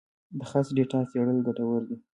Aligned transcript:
د 0.37 0.39
خرڅ 0.49 0.67
ډیټا 0.77 0.99
څېړل 1.09 1.37
ګټور 1.47 1.81
دي. 1.89 1.95